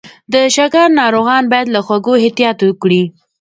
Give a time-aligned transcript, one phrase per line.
[0.33, 3.03] د شکر ناروغان باید له خوږو احتیاط وکړي.